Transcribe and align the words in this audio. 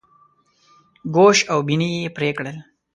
ګوش 1.15 1.37
او 1.51 1.59
بیني 1.67 1.89
یې 2.03 2.09
پرې 2.15 2.29
کړل. 2.37 2.57